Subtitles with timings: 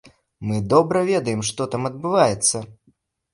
[0.51, 2.65] Мы добра ведаем, што там адбываецца.